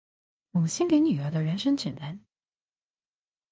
[0.49, 2.25] 母親給女兒的人生指南